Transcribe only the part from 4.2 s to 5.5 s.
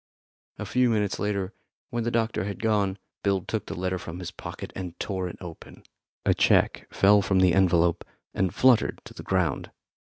pocket and tore it